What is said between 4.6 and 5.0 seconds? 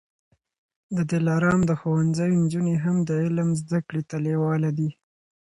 دي.